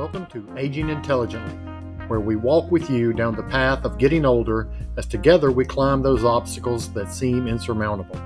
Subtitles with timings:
[0.00, 1.52] Welcome to Aging Intelligently,
[2.08, 6.00] where we walk with you down the path of getting older as together we climb
[6.00, 8.18] those obstacles that seem insurmountable.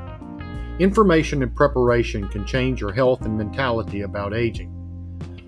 [0.79, 4.71] Information and preparation can change your health and mentality about aging.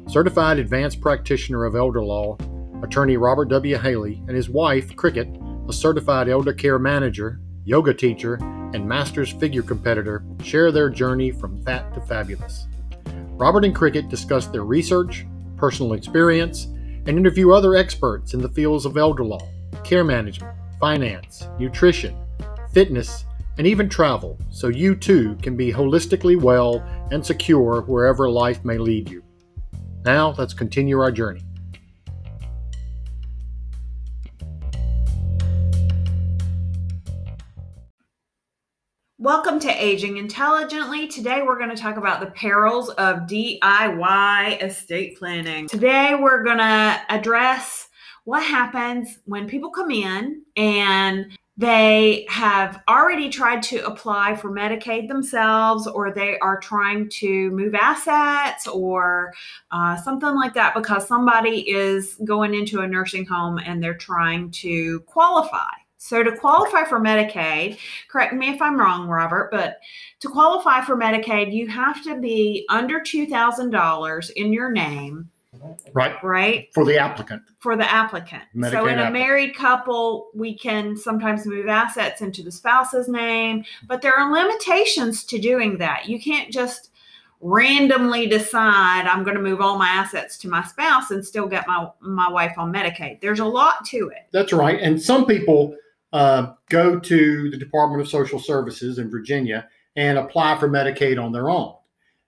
[0.09, 2.37] Certified advanced practitioner of elder law,
[2.83, 3.79] attorney Robert W.
[3.79, 5.29] Haley, and his wife, Cricket,
[5.69, 8.35] a certified elder care manager, yoga teacher,
[8.75, 12.67] and masters figure competitor, share their journey from fat to fabulous.
[13.37, 15.25] Robert and Cricket discuss their research,
[15.57, 19.49] personal experience, and interview other experts in the fields of elder law,
[19.85, 22.17] care management, finance, nutrition,
[22.73, 23.25] fitness,
[23.59, 28.77] and even travel, so you too can be holistically well and secure wherever life may
[28.77, 29.23] lead you.
[30.05, 31.46] Now, let's continue our journey.
[39.27, 41.09] Welcome to Aging Intelligently.
[41.09, 45.67] Today we're going to talk about the perils of DIY estate planning.
[45.67, 47.89] Today we're going to address
[48.23, 55.09] what happens when people come in and they have already tried to apply for Medicaid
[55.09, 59.35] themselves, or they are trying to move assets, or
[59.73, 64.53] uh, something like that, because somebody is going into a nursing home and they're trying
[64.53, 65.73] to qualify.
[66.07, 69.81] So, to qualify for Medicaid, correct me if I'm wrong, Robert, but
[70.21, 75.29] to qualify for Medicaid, you have to be under $2,000 in your name.
[75.93, 76.15] Right.
[76.23, 76.69] Right.
[76.73, 77.43] For the applicant.
[77.59, 78.45] For the applicant.
[78.55, 79.13] Medicaid so, in a applicant.
[79.15, 85.25] married couple, we can sometimes move assets into the spouse's name, but there are limitations
[85.25, 86.09] to doing that.
[86.09, 86.91] You can't just
[87.41, 91.67] randomly decide I'm going to move all my assets to my spouse and still get
[91.67, 93.21] my my wife on Medicaid.
[93.21, 94.29] There's a lot to it.
[94.31, 94.81] That's right.
[94.81, 95.77] And some people
[96.13, 101.33] uh, go to the Department of Social Services in Virginia and apply for Medicaid on
[101.33, 101.75] their own.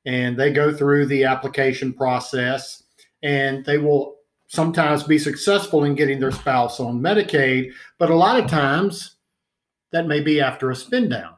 [0.07, 2.83] And they go through the application process
[3.23, 4.17] and they will
[4.47, 9.17] sometimes be successful in getting their spouse on Medicaid, but a lot of times
[9.91, 11.38] that may be after a spend down.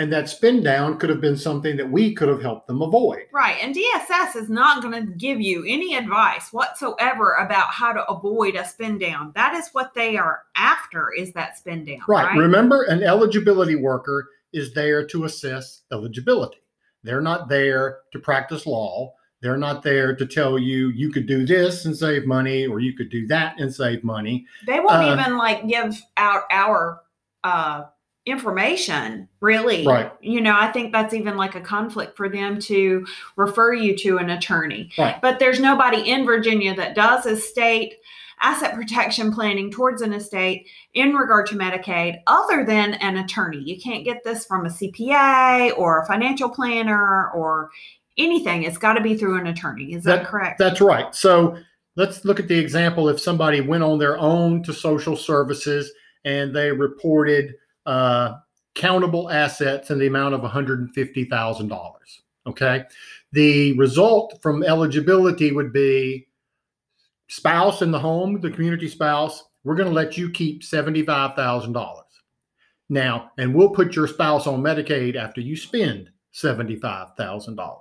[0.00, 3.24] And that spend down could have been something that we could have helped them avoid.
[3.32, 3.56] Right.
[3.60, 8.54] And DSS is not going to give you any advice whatsoever about how to avoid
[8.54, 9.32] a spend down.
[9.34, 11.98] That is what they are after is that spend down.
[12.06, 12.26] Right.
[12.26, 12.38] Right.
[12.38, 16.58] Remember, an eligibility worker is there to assess eligibility.
[17.02, 19.14] They're not there to practice law.
[19.40, 22.96] They're not there to tell you you could do this and save money or you
[22.96, 24.46] could do that and save money.
[24.66, 27.00] They won't Uh, even like give out our
[27.44, 27.84] uh
[28.30, 30.12] information really Right.
[30.20, 33.06] you know i think that's even like a conflict for them to
[33.36, 35.20] refer you to an attorney Right.
[35.20, 37.94] but there's nobody in virginia that does estate
[38.40, 43.80] asset protection planning towards an estate in regard to medicaid other than an attorney you
[43.80, 47.70] can't get this from a cpa or a financial planner or
[48.16, 51.14] anything it's got to be through an attorney is that, correct That's right.
[51.14, 51.56] So
[51.96, 55.92] let's look at the example if somebody went on their own to social services
[56.24, 57.54] and they reported
[57.88, 58.38] uh,
[58.74, 61.92] countable assets in the amount of $150,000.
[62.46, 62.84] Okay.
[63.32, 66.28] The result from eligibility would be
[67.28, 72.02] spouse in the home, the community spouse, we're going to let you keep $75,000.
[72.90, 77.76] Now, and we'll put your spouse on Medicaid after you spend $75,000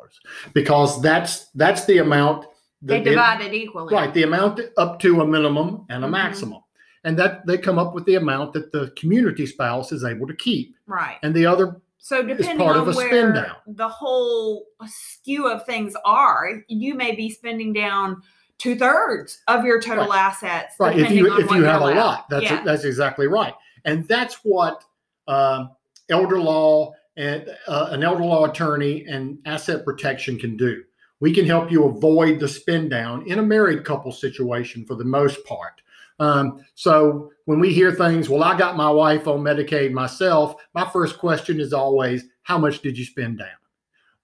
[0.54, 2.46] because that's that's the amount
[2.82, 6.12] they that divide it equally right the amount up to a minimum and a Mhm.
[6.12, 6.62] maximum
[7.04, 10.36] and that they come up with the amount that the community spouse is able to
[10.36, 13.56] keep right and the other So depending part on of a where down.
[13.68, 18.22] the whole skew of things are, you may be spending down
[18.58, 20.76] two thirds of your total assets.
[20.80, 22.64] right if you if you have a lot that's yeah.
[22.64, 23.54] that's exactly right
[23.86, 24.84] and that's what
[25.28, 25.72] um,
[26.10, 30.84] elder law and uh, an elder law attorney and asset protection can do
[31.20, 35.04] we can help you avoid the spend down in a married couple situation for the
[35.06, 35.82] most part
[36.20, 40.88] um, so when we hear things well i got my wife on medicaid myself my
[40.90, 43.48] first question is always how much did you spend down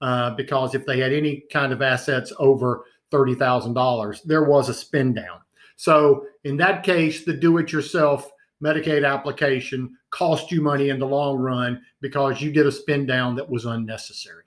[0.02, 5.16] uh, because if they had any kind of assets over $30000 there was a spend
[5.16, 5.40] down
[5.76, 8.30] so in that case, the do-it-yourself
[8.64, 13.36] Medicaid application cost you money in the long run because you did a spend down
[13.36, 14.46] that was unnecessary.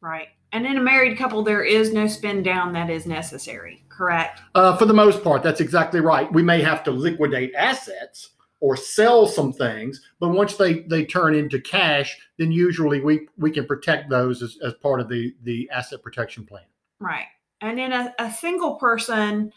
[0.00, 0.28] right.
[0.52, 3.84] And in a married couple, there is no spend down that is necessary.
[4.00, 4.40] Correct.
[4.54, 6.32] Uh, for the most part, that's exactly right.
[6.32, 8.30] We may have to liquidate assets
[8.60, 13.50] or sell some things, but once they they turn into cash, then usually we we
[13.50, 16.64] can protect those as, as part of the the asset protection plan.
[16.98, 17.26] Right.
[17.60, 19.52] And in a, a single person,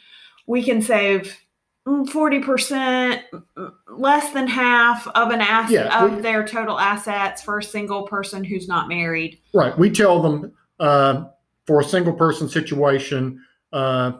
[0.46, 1.38] we can save
[1.88, 3.22] mm, forty percent,
[3.88, 8.04] less than half of an asset Yeah, of we- their total assets for a single
[8.08, 9.40] person who's not married.
[9.54, 9.78] Right.
[9.78, 10.52] We tell them
[10.82, 11.28] uh,
[11.66, 13.42] for a single person situation,
[13.74, 14.14] uh,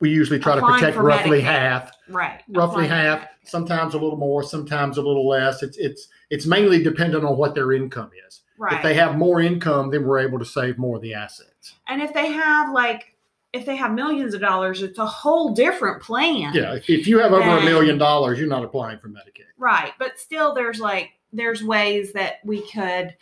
[0.00, 1.44] we usually try to protect for roughly Medicaid.
[1.44, 2.42] half, right.
[2.48, 3.48] roughly Applying for half, Medicaid.
[3.48, 5.62] sometimes a little more, sometimes a little less.
[5.62, 8.40] It's it's it's mainly dependent on what their income is.
[8.58, 8.74] Right.
[8.74, 11.74] If they have more income, then we're able to save more of the assets.
[11.88, 13.14] and if they have like
[13.52, 16.52] if they have millions of dollars, it's a whole different plan.
[16.52, 19.46] Yeah, if, if you have over a Then- million dollars, you're not applying for Medicaid.
[19.56, 19.92] Right.
[19.98, 23.14] But still there's like there's ways that we could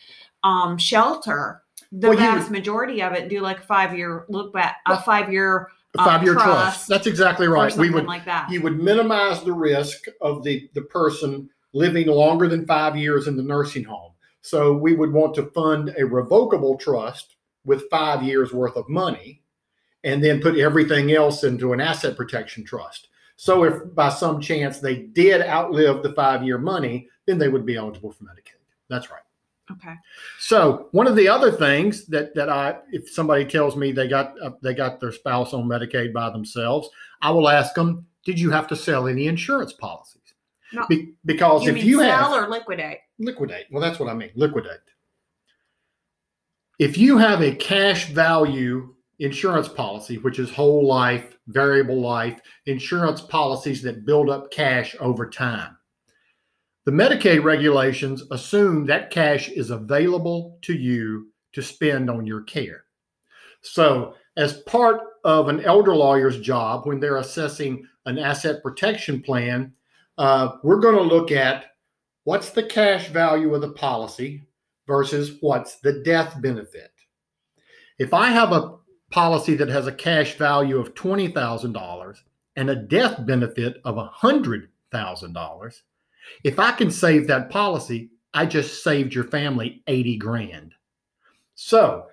[0.42, 1.62] um shelter
[1.98, 5.00] the Well, you- vast majority of it do like a five year look back a
[5.00, 6.46] five year Uh, five-year trust.
[6.48, 7.74] trust That's exactly right.
[7.76, 8.50] We would like that.
[8.50, 13.36] you would minimize the risk of the the person living longer than five years in
[13.36, 14.12] the nursing home.
[14.42, 19.42] So we would want to fund a revocable trust with five years worth of money,
[20.02, 23.08] and then put everything else into an asset protection trust.
[23.36, 27.64] So if by some chance they did outlive the five year money, then they would
[27.66, 28.60] be eligible for Medicaid.
[28.88, 29.22] That's right.
[29.70, 29.94] Okay.
[30.38, 34.40] So one of the other things that that I, if somebody tells me they got
[34.40, 36.88] uh, they got their spouse on Medicaid by themselves,
[37.22, 40.20] I will ask them, did you have to sell any insurance policies?
[40.72, 40.86] No.
[40.88, 42.98] Be- because You if mean you sell have or liquidate?
[43.18, 44.80] liquidate, well, that's what I mean, liquidate.
[46.78, 53.20] If you have a cash value insurance policy, which is whole life, variable life, insurance
[53.20, 55.76] policies that build up cash over time.
[56.84, 62.84] The Medicaid regulations assume that cash is available to you to spend on your care.
[63.62, 69.72] So, as part of an elder lawyer's job, when they're assessing an asset protection plan,
[70.18, 71.66] uh, we're going to look at
[72.24, 74.42] what's the cash value of the policy
[74.86, 76.90] versus what's the death benefit.
[77.98, 78.76] If I have a
[79.10, 82.18] policy that has a cash value of $20,000
[82.56, 85.80] and a death benefit of $100,000,
[86.42, 90.74] if I can save that policy, I just saved your family 80 grand.
[91.54, 92.06] So,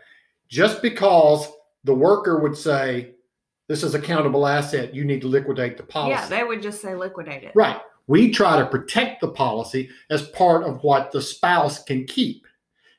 [0.47, 1.47] just because
[1.83, 3.15] the worker would say,
[3.67, 6.11] this is a countable asset, you need to liquidate the policy.
[6.11, 7.53] Yeah, they would just say liquidate it.
[7.55, 7.79] Right.
[8.07, 12.45] We try to protect the policy as part of what the spouse can keep.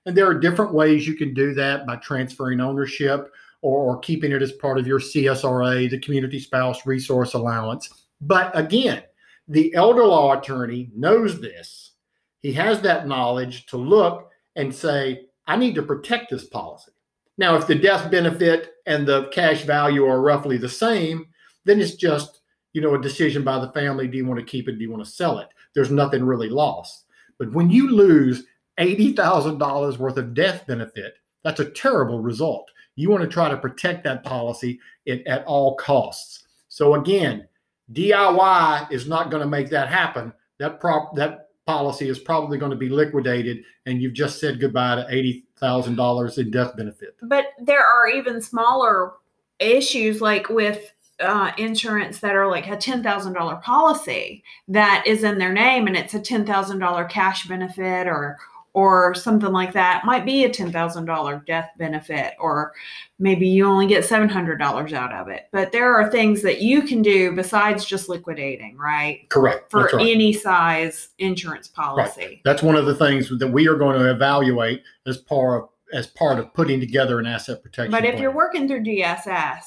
[0.07, 3.31] And there are different ways you can do that by transferring ownership
[3.61, 8.07] or, or keeping it as part of your CSRA, the Community Spouse Resource Allowance.
[8.21, 9.03] But again,
[9.49, 11.93] the elder law attorney knows this.
[12.41, 16.93] He has that knowledge to look and say, I need to protect this policy.
[17.39, 21.27] Now, if the death benefit and the cash value are roughly the same,
[21.65, 22.43] then it's just
[22.73, 24.09] you know, a decision by the family.
[24.09, 24.79] Do you want to keep it?
[24.79, 25.49] Do you want to sell it?
[25.75, 27.05] There's nothing really lost.
[27.39, 28.45] But when you lose
[28.79, 31.15] $80,000 worth of death benefit,
[31.45, 32.71] that's a terrible result.
[32.97, 36.45] You want to try to protect that policy at, at all costs.
[36.69, 37.47] So again,
[37.93, 40.33] DIY is not going to make that happen.
[40.59, 44.97] That prop that policy is probably going to be liquidated, and you've just said goodbye
[44.97, 47.17] to eighty thousand dollars in death benefit.
[47.23, 49.13] But there are even smaller
[49.59, 55.25] issues like with uh, insurance that are like a ten thousand dollar policy that is
[55.25, 58.39] in their name and it's a ten thousand dollar cash benefit or
[58.75, 60.05] or something like that.
[60.05, 62.73] Might be a ten thousand dollar death benefit or
[63.19, 65.49] maybe you only get seven hundred dollars out of it.
[65.53, 69.29] But there are things that you can do besides just liquidating, right?
[69.29, 69.71] Correct.
[69.71, 70.07] For right.
[70.07, 72.27] any size insurance policy.
[72.27, 72.41] Right.
[72.45, 76.07] That's one of the things that we are going to evaluate as part of as
[76.07, 77.91] part of putting together an asset protection.
[77.91, 78.23] But if plan.
[78.23, 79.59] you're working through DSS,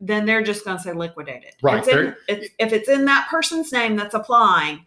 [0.00, 1.54] then they're just going to say liquidate it.
[1.62, 4.84] Right, It's in, it's, if it's in that person's name that's applying,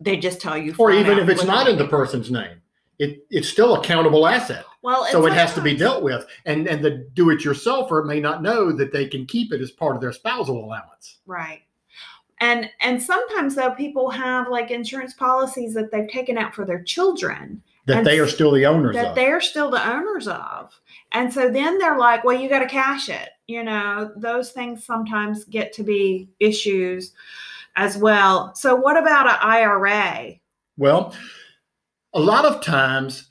[0.00, 0.74] they just tell you.
[0.78, 2.60] or even if it's not in the person's name,
[2.98, 4.64] it it's still a countable asset.
[4.82, 6.26] well, so it has to be dealt with.
[6.44, 10.00] And and the do-it-yourselfer may not know that they can keep it as part of
[10.00, 11.18] their spousal allowance.
[11.26, 11.62] Right.
[12.40, 16.82] And and sometimes though people have like insurance policies that they've taken out for their
[16.82, 19.14] children That they are still the owners that of.
[19.14, 20.78] they're still the owners of.
[21.12, 23.30] And so then they're like, well, you got to cash it.
[23.46, 27.12] You know, those things sometimes get to be issues
[27.76, 28.54] as well.
[28.54, 30.34] So what about an IRA?
[30.76, 31.14] Well,
[32.14, 33.30] a lot of times,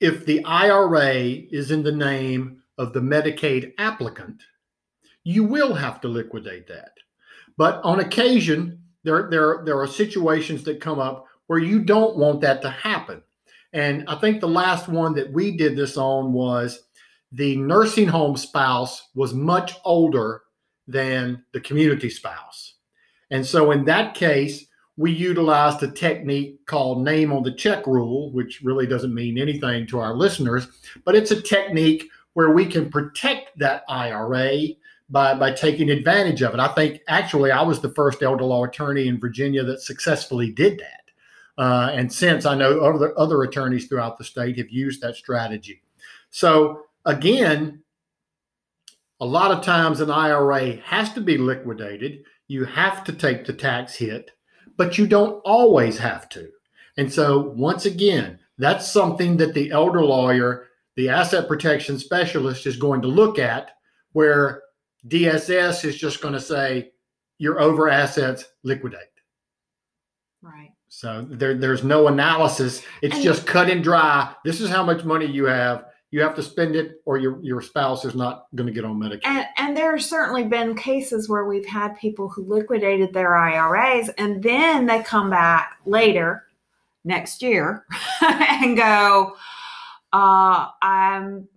[0.00, 4.42] if the IRA is in the name of the Medicaid applicant,
[5.24, 6.92] you will have to liquidate that.
[7.56, 12.40] But on occasion, there, there, there are situations that come up where you don't want
[12.40, 13.22] that to happen.
[13.72, 16.82] And I think the last one that we did this on was
[17.32, 20.42] the nursing home spouse was much older
[20.86, 22.71] than the community spouse.
[23.32, 28.30] And so in that case, we utilized a technique called name on the check rule,
[28.32, 30.68] which really doesn't mean anything to our listeners,
[31.04, 34.68] but it's a technique where we can protect that IRA
[35.08, 36.60] by, by taking advantage of it.
[36.60, 40.78] I think actually I was the first elder law attorney in Virginia that successfully did
[40.78, 41.62] that.
[41.62, 45.82] Uh, and since I know other, other attorneys throughout the state have used that strategy.
[46.30, 47.82] So again,
[49.20, 52.24] a lot of times an IRA has to be liquidated.
[52.52, 54.30] You have to take the tax hit,
[54.76, 56.50] but you don't always have to.
[56.98, 62.76] And so, once again, that's something that the elder lawyer, the asset protection specialist, is
[62.76, 63.70] going to look at
[64.12, 64.60] where
[65.08, 66.90] DSS is just going to say,
[67.38, 69.00] you're over assets, liquidate.
[70.42, 70.72] Right.
[70.88, 72.82] So there, there's no analysis.
[73.00, 74.34] It's And- just cut and dry.
[74.44, 75.86] This is how much money you have.
[76.12, 79.00] You have to spend it, or your your spouse is not going to get on
[79.00, 79.22] Medicaid.
[79.24, 84.10] And, and there have certainly been cases where we've had people who liquidated their IRAs
[84.18, 86.44] and then they come back later
[87.04, 87.86] next year
[88.22, 89.34] and go,
[90.12, 91.48] uh, I'm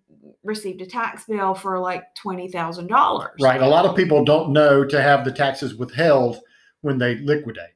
[0.43, 3.29] received a tax bill for like $20,000.
[3.41, 3.61] right.
[3.61, 6.39] A lot of people don't know to have the taxes withheld
[6.81, 7.74] when they liquidate.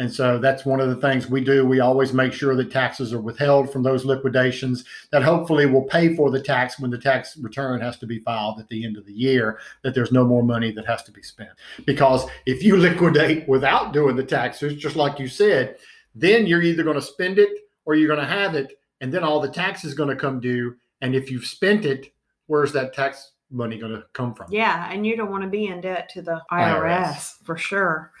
[0.00, 1.66] And so that's one of the things we do.
[1.66, 6.16] We always make sure that taxes are withheld from those liquidations that hopefully will pay
[6.16, 9.04] for the tax when the tax return has to be filed at the end of
[9.04, 11.50] the year, that there's no more money that has to be spent.
[11.84, 15.76] Because if you liquidate without doing the taxes, just like you said,
[16.14, 17.50] then you're either going to spend it
[17.84, 18.80] or you're going to have it.
[19.02, 20.76] And then all the tax is going to come due.
[21.02, 22.10] And if you've spent it,
[22.46, 24.50] where's that tax money going to come from?
[24.50, 26.80] Yeah, and you don't want to be in debt to the IRS.
[26.80, 28.12] IRS, for sure.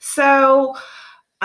[0.00, 0.74] So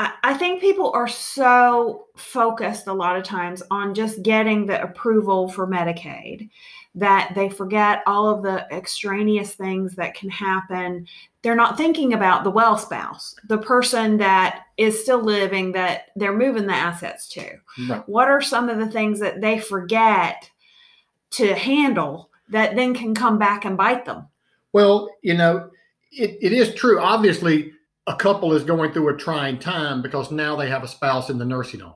[0.02, 4.82] I, I think people are so focused a lot of times on just getting the
[4.82, 6.50] approval for Medicaid
[6.96, 11.06] that they forget all of the extraneous things that can happen.
[11.44, 16.36] They're not thinking about the well spouse, the person that is still living that they're
[16.36, 17.58] moving the assets to.
[17.88, 18.10] Right.
[18.10, 20.50] What are some of the things that they forget
[21.32, 24.28] to handle that then can come back and bite them?
[24.74, 25.70] Well, you know,
[26.12, 27.00] it, it is true.
[27.00, 27.72] Obviously,
[28.08, 31.38] a couple is going through a trying time because now they have a spouse in
[31.38, 31.96] the nursing home.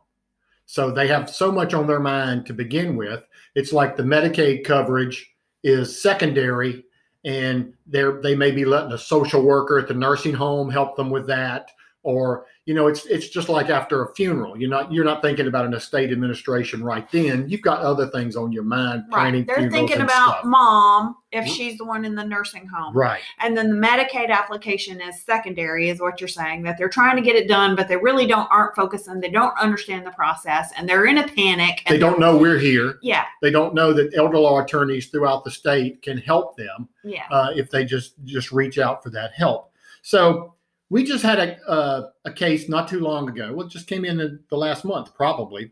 [0.65, 3.23] So they have so much on their mind to begin with.
[3.55, 5.31] It's like the Medicaid coverage
[5.63, 6.83] is secondary,
[7.23, 11.09] and they're they may be letting a social worker at the nursing home help them
[11.09, 11.69] with that.
[12.05, 14.55] Or, you know, it's it's just like after a funeral.
[14.55, 17.49] You're not you're not thinking about an estate administration right then.
[17.49, 19.57] You've got other things on your mind planning Right.
[19.57, 20.45] They're thinking about stuff.
[20.45, 21.49] mom if Mhm.
[21.49, 22.95] she's the one in the nursing home.
[22.95, 23.21] Right.
[23.39, 27.23] And then the Medicaid application is secondary, is what you're saying, that they're trying to
[27.23, 30.87] get it done, but they really don't aren't focusing, they don't understand the process, and
[30.87, 31.81] they're in a panic.
[31.87, 32.99] And They don't know we're here.
[33.01, 37.23] Yeah, they don't know that elder law attorneys throughout the state can help them yeah.
[37.31, 39.71] uh, if they just just reach out for that help.
[40.03, 40.53] So
[40.89, 43.53] we just had a uh, a case not too long ago.
[43.53, 45.71] Well, it just came in the, the last month probably,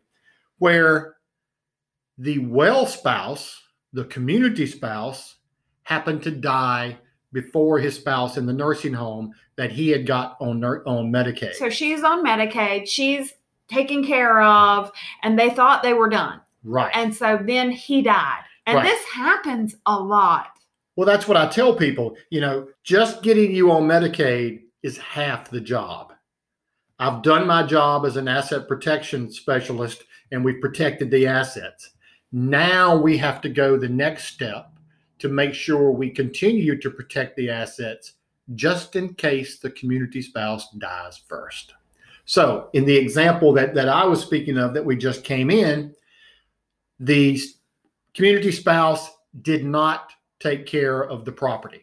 [0.57, 1.15] where
[2.17, 5.35] the well spouse, the community spouse,
[5.83, 6.97] happened to die
[7.31, 11.53] before his spouse in the nursing home that he had got on on Medicaid.
[11.55, 13.33] So she's on Medicaid, she's
[13.67, 14.91] taken care of,
[15.23, 16.41] and they thought they were done.
[16.63, 16.91] right.
[16.95, 18.43] And so then he died.
[18.65, 18.85] And Right.
[18.85, 20.47] this happens a lot.
[20.95, 22.15] Well, that's what I tell people.
[22.29, 26.13] You know, just getting you on Medicaid is half the job.
[26.99, 31.91] I've done my job as an asset protection specialist and we've protected the assets.
[32.31, 34.69] Now we have to go the next step
[35.19, 38.13] to make sure we continue to protect the assets
[38.55, 41.73] just in case the community spouse dies first.
[42.25, 45.93] So, in the example that, that I was speaking of that we just came in,
[46.99, 47.39] the
[48.13, 49.09] community spouse
[49.41, 51.82] did not take care of the property.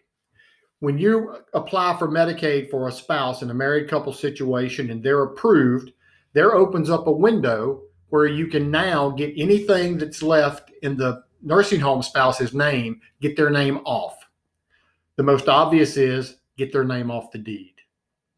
[0.80, 5.22] When you apply for Medicaid for a spouse in a married couple situation and they're
[5.22, 5.92] approved,
[6.32, 11.22] there opens up a window where you can now get anything that's left in the
[11.42, 14.16] nursing home spouse's name, get their name off.
[15.16, 17.75] The most obvious is get their name off the deed.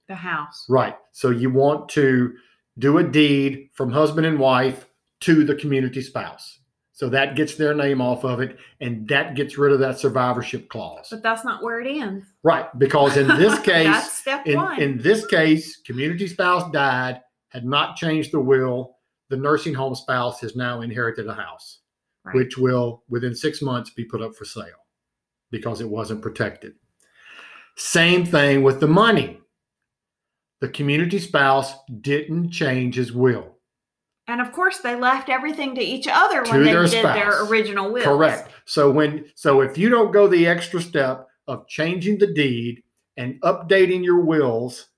[0.09, 0.67] The house.
[0.69, 0.97] Right.
[1.13, 2.35] So you want to
[2.79, 4.87] do a deed from husband and wife
[5.21, 6.59] to the community spouse.
[7.03, 10.69] So that gets their name off of it and that gets rid of that survivorship
[10.69, 11.09] clause.
[11.11, 12.25] But that's not where it ends.
[12.45, 12.67] Right.
[12.79, 14.81] Because in this that's case, step in, one.
[14.81, 18.99] in this case, community spouse died, had not changed the will.
[19.31, 21.81] The nursing home spouse has now inherited a house,
[22.25, 22.37] Right.
[22.37, 24.87] which will within six months be put up for sale
[25.51, 26.75] because it wasn't protected.
[27.75, 29.41] Same thing with the money.
[30.61, 33.57] The community spouse didn't change his will.
[34.33, 37.93] And of course, they left everything to each other when they their did their original
[37.93, 38.03] will.
[38.03, 38.51] Correct.
[38.65, 42.83] So when so if you don't go the extra step of changing the deed
[43.19, 44.89] and updating your wills,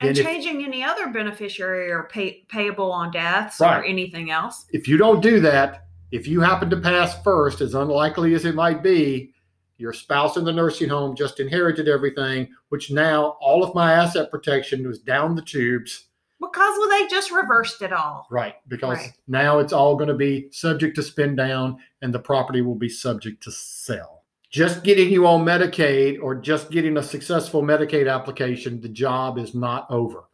[0.00, 4.66] And then if- changing any other beneficiary or pay, payable on deaths or anything else.
[4.72, 8.56] if you don't do that, if you happen to pass first, as unlikely as it
[8.56, 9.32] might be,
[9.78, 14.32] your spouse in the nursing home just inherited everything, which now all of my asset
[14.32, 16.08] protection was down the tubes.
[16.42, 18.26] Because well, they just reversed it all.
[18.30, 18.56] Right.
[18.68, 19.12] Because Right.
[19.28, 22.88] now it's all going to be subject to spend down and the property will be
[22.88, 24.24] subject to sell.
[24.50, 29.54] just getting you on Medicaid or just getting a successful Medicaid application, the job is
[29.54, 30.24] not over.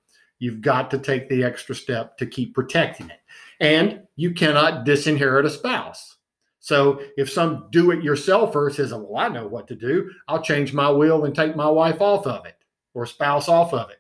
[0.40, 3.20] You've got to take the extra step to keep protecting it.
[3.60, 6.16] And you cannot disinherit a spouse.
[6.58, 10.72] So if some do it yourselfer says, Well, I know what to do, I'll change
[10.74, 12.56] my will and take my wife off of it
[12.94, 13.98] or spouse off of it.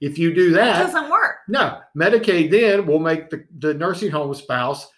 [0.00, 1.19] If you do that, It doesn't work.
[1.50, 4.88] No, Medicaid then will make the, the nursing home spouse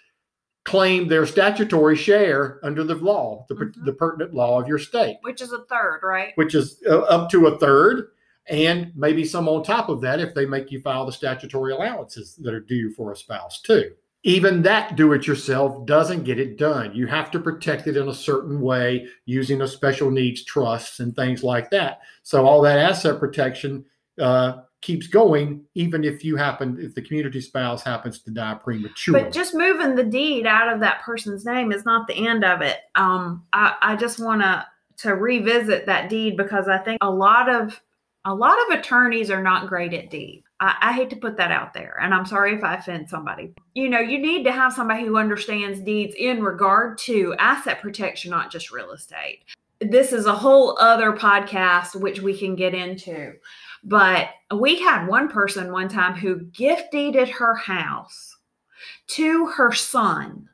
[0.65, 3.85] claim their statutory share under the law, the, Mhm.
[3.85, 6.33] the pertinent law of your state, Which is a third, right?
[6.37, 8.09] which is uh, up to a third,
[8.47, 12.37] and maybe some on top of that if they make you file the statutory allowances
[12.43, 13.93] that are due for a spouse too.
[14.25, 16.95] Even that do it yourself doesn't get it done.
[16.95, 21.15] You have to protect it in a certain way using a special needs trusts and
[21.17, 22.03] things like that.
[22.23, 23.85] So all that asset protection
[24.21, 29.23] uh, keeps going, even if you happen, if the community spouse happens to die prematurely.
[29.23, 32.61] But just moving the deed out of that person's name is not the end of
[32.61, 32.79] it.
[32.97, 34.67] Um, I, I just want to
[34.99, 37.81] to revisit that deed because I think a lot of
[38.25, 40.45] a lot of attorneys are not great at deed.
[40.61, 43.55] I, I hate to put that out there, and I'm sorry if I offend somebody.
[43.75, 48.31] You know, you need to have somebody who understands deeds in regard to asset protection,
[48.31, 49.41] not just real estate.
[49.81, 53.33] This is a whole other podcast which we can get into.
[53.85, 58.37] But we had one person one time who gift deeded her house
[59.09, 60.49] to her son.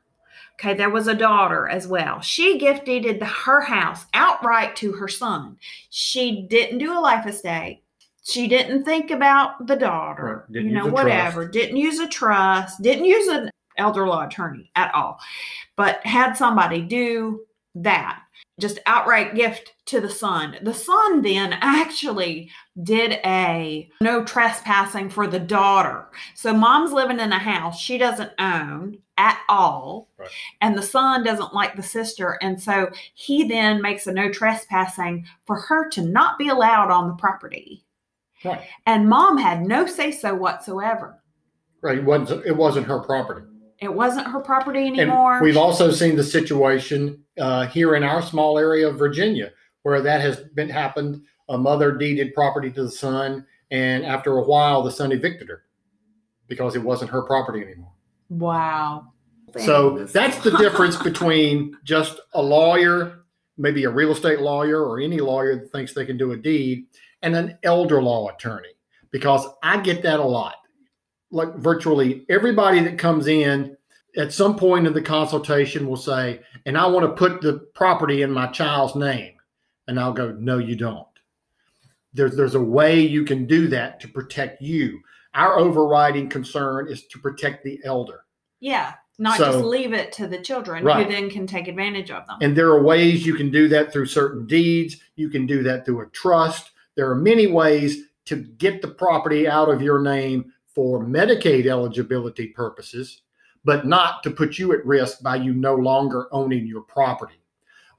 [0.59, 2.19] Okay, there was a daughter as well.
[2.19, 5.57] She gift deeded her house outright to her son.
[5.89, 7.83] She didn't do a life estate.
[8.23, 11.47] She didn't think about the daughter, Right, you know, whatever.
[11.47, 15.19] Didn't use a trust, didn't use an elder law attorney at all,
[15.77, 17.45] but had somebody do
[17.75, 18.21] that.
[18.59, 20.57] Just outright gift to the son.
[20.61, 22.51] The son then actually
[22.83, 26.07] did a no trespassing for the daughter.
[26.35, 30.09] So mom's living in a house she doesn't own at all.
[30.17, 30.29] Right.
[30.61, 32.37] And the son doesn't like the sister.
[32.41, 37.07] And so he then makes a no trespassing for her to not be allowed on
[37.07, 37.83] the property.
[38.45, 41.21] right, And mom had no say so whatsoever.
[41.81, 41.97] right.
[41.97, 43.45] It wasn't, it wasn't her property.
[43.81, 45.35] It wasn't her property anymore.
[45.35, 49.51] And we've also seen the situation uh, here in our small area of Virginia
[49.83, 51.23] where that has been happened.
[51.49, 55.63] A mother deeded property to the son, and after a while, the son evicted her
[56.47, 57.93] because it wasn't her property anymore.
[58.29, 59.13] wow.
[59.57, 63.23] So that's the difference between just a lawyer,
[63.57, 66.85] maybe a real estate lawyer or any lawyer that thinks they can do a deed,
[67.23, 68.69] and an elder law attorney.
[69.09, 70.57] Because I get that a lot.
[71.31, 73.77] Like virtually everybody that comes in
[74.17, 78.23] at some point in the consultation will say, and I want to put the property
[78.23, 79.33] in my child's name.
[79.87, 81.05] And I'll go, no, you don't.
[82.13, 84.99] There's there's a way you can do that to protect you.
[85.35, 88.25] Our overriding concern is to protect the elder.
[88.59, 88.93] Yeah.
[89.19, 91.05] Not So- just leave it to the children Right.
[91.05, 92.37] who then can take advantage of them.
[92.41, 94.97] And there are ways you can do that through certain deeds.
[95.15, 96.71] You can do that through a trust.
[96.95, 102.47] There are many ways to get the property out of your name for Medicaid eligibility
[102.47, 103.21] purposes,
[103.65, 107.41] but not to put you at risk by you no longer owning your property.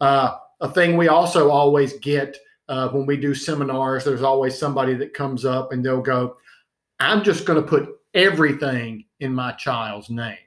[0.00, 2.37] Uh, a thing we also always get
[2.68, 6.37] uh, when we do seminars, there's always somebody that comes up and they'll go,
[7.00, 10.38] I'm just going to put everything in my child's name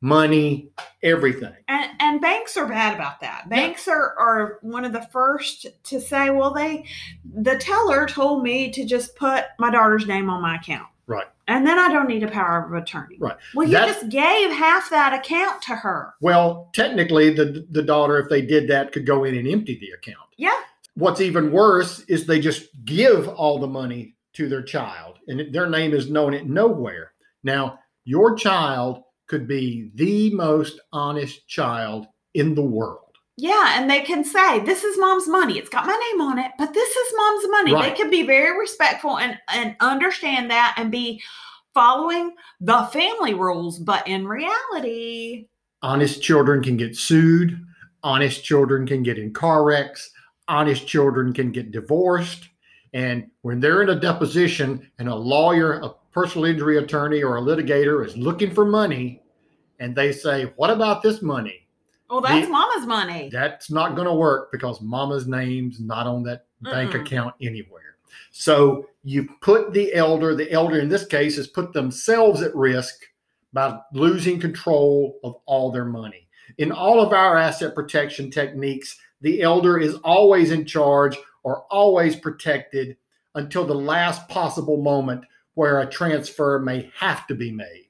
[0.00, 0.70] money,
[1.02, 1.54] everything.
[1.68, 3.48] And, and banks are bad about that.
[3.48, 6.84] Banks are, are one of the first to say, well, they,
[7.24, 10.88] the teller told me to just put my daughter's name on my account.
[11.06, 11.26] Right.
[11.48, 13.16] And then I don't need a power of attorney.
[13.18, 13.36] Right.
[13.54, 16.14] Well, you just gave half that account to her.
[16.20, 19.90] Well, technically, the the daughter, if they did that, could go in and empty the
[19.90, 20.28] account.
[20.36, 20.54] Yeah.
[20.94, 25.68] What's even worse is they just give all the money to their child, and their
[25.68, 27.12] name is known it nowhere.
[27.42, 33.07] Now, your child could be the most honest child in the world.
[33.38, 33.78] Yeah.
[33.78, 35.58] And they can say, this is mom's money.
[35.58, 37.72] It's got my name on it, but this is mom's money.
[37.72, 37.90] Right.
[37.90, 41.22] They can be very respectful and, and understand that and be
[41.72, 43.78] following the family rules.
[43.78, 45.46] But in reality,
[45.82, 47.64] Honest children can get sued.
[48.02, 50.10] Honest children can get in car wrecks.
[50.48, 52.48] Honest children can get divorced.
[52.94, 57.40] And when they're in a deposition and a lawyer, a personal injury attorney, or a
[57.40, 59.22] litigator is looking for money,
[59.78, 61.67] and they say, What about this money?
[62.08, 63.28] Well, that's The- mama's money.
[63.32, 67.02] That's not going to work because mama's name's not on that bank Mm-mm.
[67.02, 67.96] account anywhere.
[68.30, 73.04] So you put the elder, the elder in this case has put themselves at risk
[73.52, 76.28] by losing control of all their money.
[76.58, 82.16] In all of our asset protection techniques, the elder is always in charge or always
[82.16, 82.96] protected
[83.34, 87.88] until the last possible moment where a transfer may have to be made.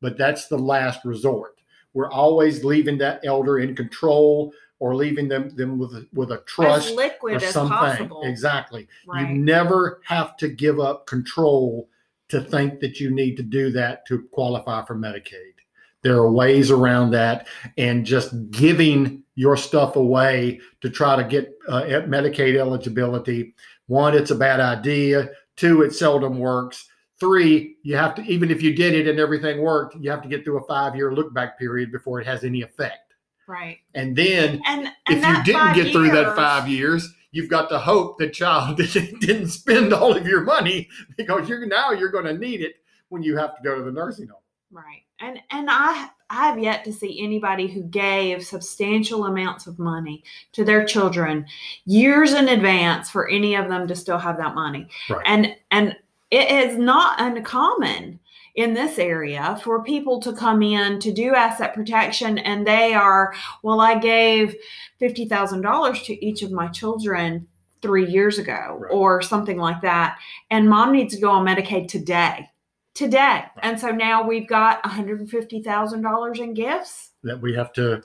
[0.00, 1.59] But that's the last resort.
[1.94, 6.36] We're always leaving that elder in control or leaving them them with a, with a
[6.36, 7.76] as trust liquid or as something.
[7.76, 8.22] possible.
[8.22, 8.88] Exactly.
[9.06, 9.28] Right.
[9.28, 11.88] You never have to give up control
[12.28, 15.54] to think that you need to do that to qualify for Medicaid.
[16.02, 21.52] There are ways around that, and just giving your stuff away to try to get
[21.68, 23.54] uh, Medicaid eligibility.
[23.86, 25.30] One, it's a bad idea.
[25.56, 26.86] Two, it seldom works.
[27.20, 30.28] Three, you have to, even if you did it and everything worked, you have to
[30.28, 33.14] get through a five year look back period before it has any effect.
[33.46, 33.78] right.
[33.94, 37.78] And then And, and if you didn't get through that five years, you've got to
[37.78, 42.36] hope the child didn't spend all of your money because you're now you're going to
[42.36, 42.76] need it
[43.10, 44.40] when you have to go to the nursing home.
[44.72, 45.02] Right.
[45.20, 50.22] And and I I have yet to see anybody who gave substantial amounts of money
[50.52, 51.44] to their children
[51.84, 54.88] years in advance for any of them to still have that money.
[55.10, 55.22] Right.
[55.26, 55.96] And and
[56.30, 58.20] it is not uncommon
[58.56, 63.32] in this area for people to come in to do asset protection and they are
[63.62, 64.56] well I gave
[65.00, 67.46] $50,000 to each of my children
[67.82, 68.90] 3 years ago Right.
[68.92, 70.18] or something like that
[70.50, 72.48] and mom needs to go on Medicaid today
[72.92, 73.44] today.
[73.62, 78.02] And so now we've got $150,000 in gifts, That we have to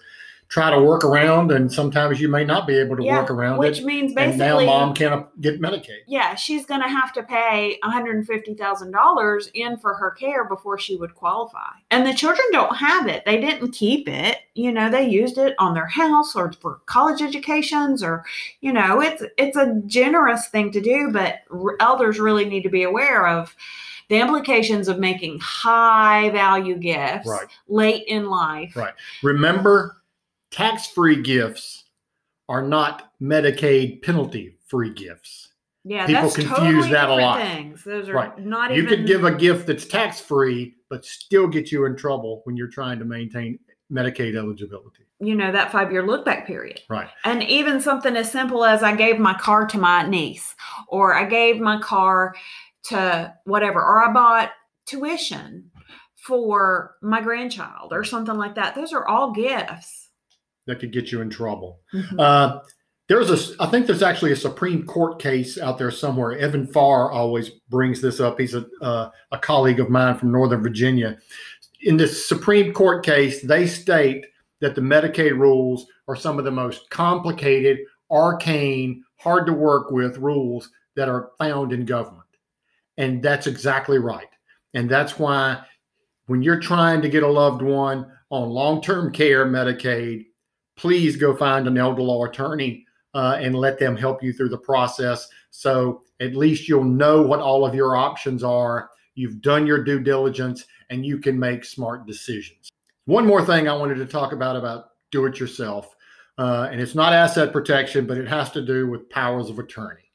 [0.56, 3.58] try to work around, and sometimes you may not be able to Yeah, work around
[3.58, 3.84] which it.
[3.86, 6.04] means And now mom can't get Medicaid.
[6.08, 11.14] yeah, she's going to have to pay $150,000 in for her care before she would
[11.14, 11.72] qualify.
[11.92, 13.24] And the children don't have it.
[13.26, 14.38] They didn't keep it.
[14.54, 18.24] You know, they used it on their house or for college educations or,
[18.62, 21.40] you know, it's it's a generous thing to do, but
[21.82, 23.54] elders really need to be aware of
[24.08, 27.48] the implications of making high value gifts Right.
[27.68, 28.74] late in life.
[28.74, 28.94] Right.
[29.22, 29.98] Remember,
[30.56, 31.84] tax free gifts
[32.48, 35.50] are not Medicaid penalty free gifts.
[35.84, 37.40] Yeah, People that's confuse totally that a lot.
[37.42, 37.84] Things.
[37.84, 38.40] Those are Right.
[38.40, 38.90] not You even.
[38.90, 42.70] could give a gift that's tax free, but still get you in trouble when you're
[42.70, 43.60] trying to maintain
[43.92, 45.04] Medicaid eligibility.
[45.20, 47.08] you know that five year look back period, Right.
[47.24, 50.56] and even something as simple as I gave my car to my niece,
[50.90, 52.36] or I gave my car
[52.86, 54.52] to whatever, or I bought
[54.88, 55.72] tuition
[56.16, 58.74] for my grandchild, or something like that.
[58.76, 60.05] Those are all gifts.
[60.68, 61.80] That could get you in trouble.
[61.94, 62.20] Mhm.
[62.20, 62.60] Uh,
[63.08, 66.38] there's a, I think there's actually a Supreme Court case out there somewhere.
[66.38, 68.40] Evan Farr always brings this up.
[68.40, 71.18] He's a, uh, a colleague of mine from Northern Virginia.
[71.82, 74.26] In this Supreme Court case, they state
[74.60, 80.18] that the Medicaid rules are some of the most complicated, arcane, hard to work with
[80.18, 82.24] rules that are found in government.
[82.98, 84.30] And that's exactly right.
[84.74, 85.62] And that's why
[86.28, 90.26] when you're trying to get a loved one on long term care Medicaid,
[90.76, 94.58] please go find an elder law attorney uh, and let them help you through the
[94.58, 95.28] process.
[95.50, 98.90] So at least you'll know what all of your options are.
[99.16, 102.70] You've done your due diligence and you can make smart decisions.
[103.06, 105.96] One more thing I wanted to talk about about do it yourself.
[106.38, 110.12] Uh, and it's not asset protection, but it has to do with powers of attorney.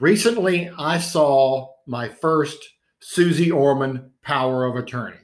[0.00, 2.56] Recently, I saw my first
[3.00, 5.23] Susie Orman power of attorney.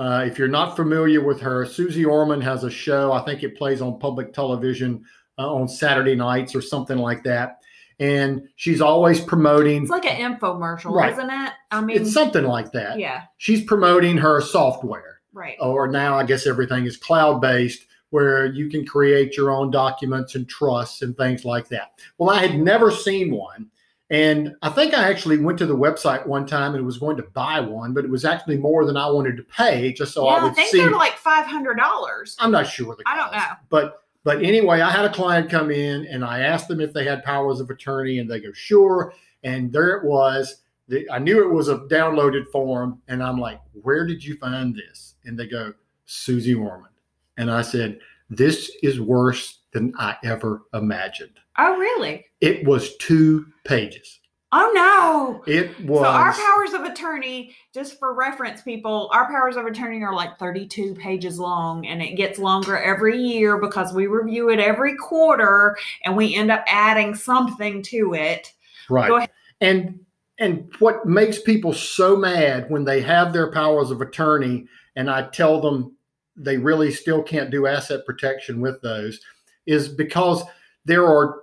[0.00, 3.12] Uh, if you're not familiar with her, Susie Orman has a show.
[3.12, 5.04] I think it plays on public television
[5.38, 7.58] uh, on Saturday nights or something like that.
[7.98, 11.12] And she's always promoting, It's like an infomercial, Right.
[11.12, 11.52] isn't it?
[11.70, 12.98] I mean, it's something like that.
[12.98, 15.58] yeah, She's promoting her software, right.
[15.60, 20.34] or now I guess everything is cloud based, where you can create your own documents
[20.34, 21.92] and trusts and things like that.
[22.16, 23.70] Well, I had never seen one.
[24.10, 27.22] And I think I actually went to the website one time and was going to
[27.22, 30.32] buy one, but it was actually more than I wanted to pay just so yeah,
[30.32, 30.78] I I, would think see.
[30.78, 32.36] they're like five hundred dollars.
[32.40, 33.44] I'm not sure the I don't know.
[33.68, 37.04] But but anyway, I had a client come in and I asked them if they
[37.04, 39.14] had powers of attorney, and they go, sure.
[39.44, 40.62] And there it was.
[40.88, 44.74] The, I knew it was a downloaded form, and I'm like, where did you find
[44.74, 45.14] this?
[45.24, 45.72] And they go,
[46.04, 46.90] Susie Orman.
[47.38, 51.39] And I said, this is worse than I ever imagined.
[51.58, 52.26] Oh, really?
[52.40, 54.20] It was two pages.
[54.52, 55.44] Oh no.
[55.52, 60.02] It was So our powers of attorney, just for reference, people, our powers of attorney
[60.02, 64.58] are like 32 pages long, and it gets longer every year because we review it
[64.58, 68.52] every quarter, and we end up adding something to it.
[68.88, 69.30] Right.
[69.60, 70.00] And
[70.38, 75.28] and what makes people so mad when they have their powers of attorney and I
[75.28, 75.96] tell them
[76.34, 79.20] they really still can't do asset protection with those
[79.66, 80.42] is because
[80.84, 81.42] there are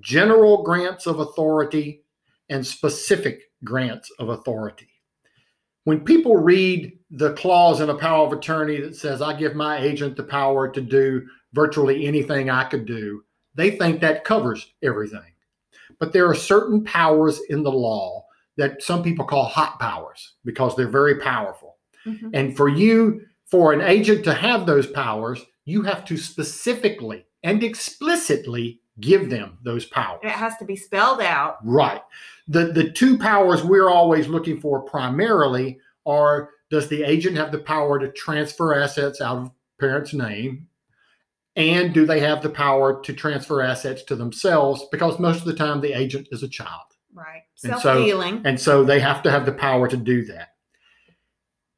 [0.00, 2.02] general grants of authority
[2.48, 4.88] and specific grants of authority.
[5.84, 9.78] When people read the clause in a power of attorney that says, I give my
[9.78, 13.22] agent the power to do virtually anything I could do,
[13.54, 15.32] they think that covers everything.
[15.98, 20.74] But there are certain powers in the law that some people call hot powers because
[20.76, 21.76] they're very powerful.
[22.04, 22.30] Mm-hmm.
[22.34, 27.62] And for you, for an agent to have those powers, you have to specifically and
[27.62, 30.20] explicitly give them those powers.
[30.24, 31.58] It has to be spelled out.
[31.64, 32.02] Right.
[32.48, 37.58] The the two powers we're always looking for primarily are does the agent have the
[37.60, 40.66] power to transfer assets out of parent's name?
[41.54, 44.84] And do they have the power to transfer assets to themselves?
[44.90, 46.82] Because most of the time the agent is a child.
[47.14, 47.42] Right.
[47.62, 48.42] And so- Self dealing.
[48.44, 50.48] And so they have to have the power to do that.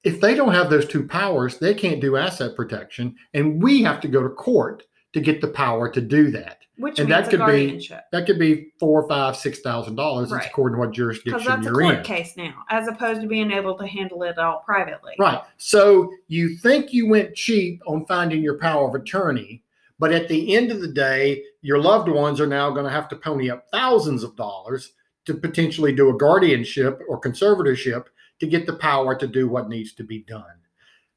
[0.02, 3.16] If they don't have those two powers, they can't do asset protection.
[3.34, 6.58] And we have to go to court to get the power to do that.
[6.76, 8.04] which and means that a could be- guardianship.
[8.12, 10.30] That could be four, five, six thousand dollars.
[10.30, 10.38] Right.
[10.38, 12.04] It's according to what jurisdiction that's you're court in.
[12.04, 15.14] case now, as opposed to being able to handle it all privately.
[15.18, 15.40] Right.
[15.56, 19.62] So you think you went cheap on finding your power of attorney,
[19.98, 23.08] but at the end of the day, your loved ones are now going to have
[23.08, 24.92] to pony up thousands of dollars
[25.24, 28.04] to potentially do a guardianship or conservatorship
[28.40, 30.44] to get the power to do what needs to be done.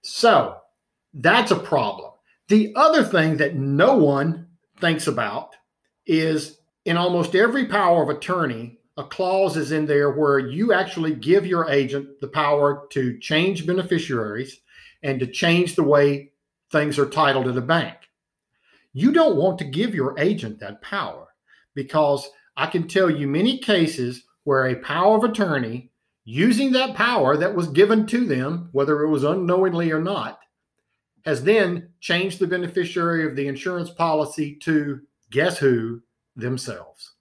[0.02, 0.58] So
[1.14, 2.11] that's a problem.
[2.52, 4.48] The other thing that no one
[4.82, 5.56] thinks about
[6.06, 11.16] is in almost every power of attorney, a clause is in there where you actually
[11.16, 14.60] give your agent the power to change beneficiaries
[15.02, 16.34] and to change the way
[16.74, 17.96] things are titled at a bank.
[18.92, 21.30] You don't want to give your agent that power
[21.74, 25.90] because I can tell you many cases where a power of attorney
[26.26, 30.42] using that power that was given to them, whether it was unknowingly or not,
[31.26, 36.02] has then changed the beneficiary of the insurance policy to guess who
[36.36, 37.14] themselves.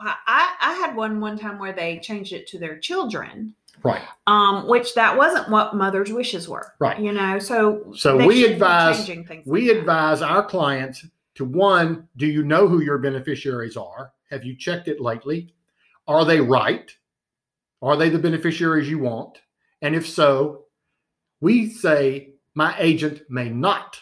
[0.00, 4.02] I, I had one one time where they changed it to their children, Right.
[4.26, 6.74] um, which that wasn't what mother's wishes were.
[6.78, 7.00] Right.
[7.00, 12.08] You know, so So we advise changing things we like advise our clients to one,
[12.16, 14.12] do you know who your beneficiaries are?
[14.30, 15.54] Have you checked it lately?
[16.06, 16.90] Are they right?
[17.80, 19.38] Are they the beneficiaries you want?
[19.82, 20.64] And if so,
[21.40, 24.00] we say my agent may not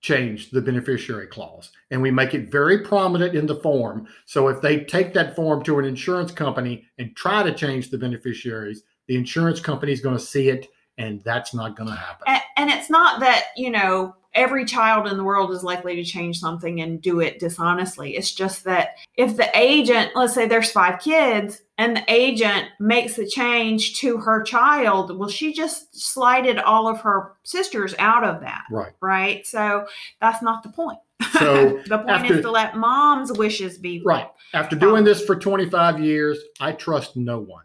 [0.00, 1.72] change the beneficiary clause.
[1.90, 4.06] And we make it very prominent in the form.
[4.26, 7.98] So if they take that form to an insurance company and try to change the
[7.98, 12.22] beneficiaries, the insurance company is going to see it and that's not going to happen.
[12.28, 16.04] and, and it's not that you know every child in the world is likely to
[16.04, 20.70] change something and do it dishonestly it's just that if the agent let's say there's
[20.70, 26.58] five kids and the agent makes a change to her child well she just slided
[26.58, 28.92] all of her sisters out of that Right.
[29.00, 29.86] right so
[30.20, 30.98] that's not the point
[31.32, 34.28] So the point after- is to let mom's wishes be Right.
[34.54, 37.62] After doing this for 25 years, I trust no one.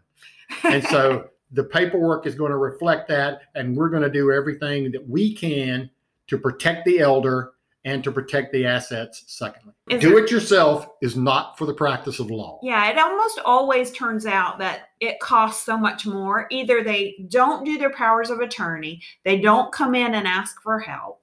[0.62, 3.40] And so the paperwork is going to reflect that.
[3.56, 5.90] And we're going to do everything that we can
[6.28, 7.52] to protect the elder
[7.86, 9.72] and to protect the assets, secondly.
[9.88, 12.58] Is do there- it yourself is not for the practice of law.
[12.62, 16.48] Yeah, it almost always turns out that it costs so much more.
[16.50, 20.80] Either they don't do their powers of attorney, they don't come in and ask for
[20.80, 21.22] help,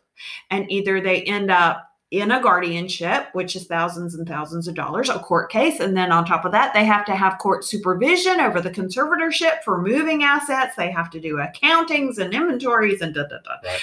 [0.49, 5.09] and either they end up in a guardianship, which is thousands and thousands of dollars,
[5.09, 5.79] a court case.
[5.79, 9.63] And then on top of that, they have to have court supervision over the conservatorship
[9.63, 10.75] for moving assets.
[10.75, 13.55] They have to do accountings and inventories and da da da.
[13.67, 13.79] Right.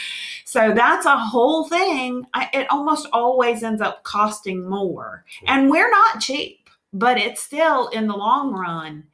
[0.50, 2.24] So that's a whole thing.
[2.34, 5.24] I, it almost always ends up costing more.
[5.46, 9.04] And we're not cheap, but it's still in the long run,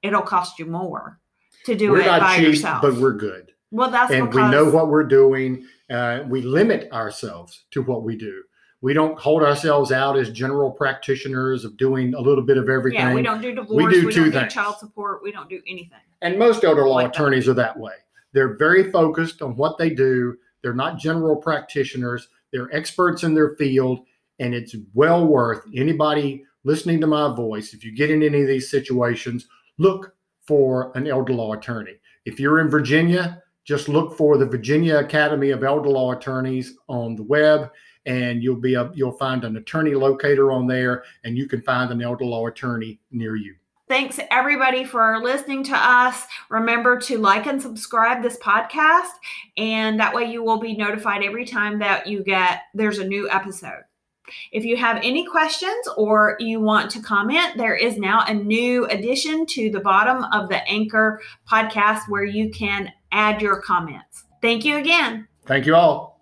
[0.00, 1.20] it'll cost you more
[1.66, 2.80] to do we're it not by cheap, yourself.
[2.80, 3.52] but we're good.
[3.70, 5.66] well, that's and we know what we're doing.
[5.90, 8.42] Uh, we limit ourselves to what we do.
[8.80, 13.00] We don't hold ourselves out as general practitioners of doing a little bit of everything.
[13.00, 13.92] yeah, we don't do divorce.
[13.92, 14.54] do We, two don't do things.
[14.54, 15.22] child support.
[15.22, 15.98] We don't do anything.
[16.22, 17.16] And most elder law Like that.
[17.20, 17.92] attorneys are that way.
[18.32, 20.36] They're very focused on what they do.
[20.66, 22.26] They're not general practitioners.
[22.52, 24.00] They're experts in their field,
[24.40, 27.72] and it's well worth anybody listening to my voice.
[27.72, 29.46] If you get in any of these situations,
[29.78, 32.00] look for an elder law attorney.
[32.24, 37.14] If you're in Virginia, just look for the Virginia Academy of Elder Law Attorneys on
[37.14, 37.70] the web,
[38.04, 41.92] and you'll be a, you'll find an attorney locator on there, and you can find
[41.92, 43.54] an elder law attorney near you.
[43.88, 46.24] Thanks everybody for listening to us.
[46.50, 49.10] Remember to like and subscribe this podcast,
[49.56, 53.30] and that way you will be notified every time that you get there's a new
[53.30, 53.84] episode.
[54.50, 58.86] If you have any questions or you want to comment, there is now a new
[58.86, 64.24] addition to the bottom of the Anchor podcast where you can add your comments.
[64.42, 65.28] Thank you again.
[65.44, 66.15] Thank you all.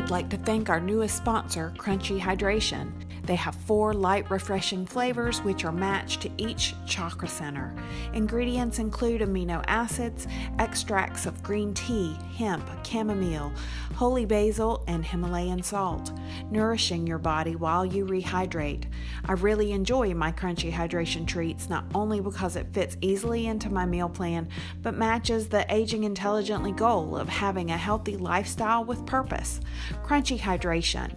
[0.00, 2.92] Would like to thank our newest sponsor, Crunchy Hydration.
[3.28, 7.74] They have four light, refreshing flavors which are matched to each chakra center.
[8.14, 10.26] Ingredients include amino acids,
[10.58, 13.52] extracts of green tea, hemp, chamomile,
[13.94, 16.10] holy basil, and Himalayan salt.
[16.50, 18.84] nourishing your body while you rehydrate.
[19.26, 23.84] I really enjoy my crunchy hydration treats not only because it fits easily into my
[23.84, 24.48] meal plan,
[24.82, 29.60] but matches the aging intelligently goal of having a healthy lifestyle with purpose.
[30.02, 31.12] Crunchy hydration,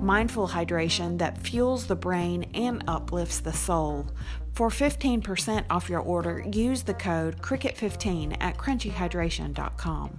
[0.00, 4.06] mindful hydration that fuels the brain and uplifts the soul.
[4.54, 10.18] For 15% off your order, use the code CRICKET15 at crunchyhydration.com.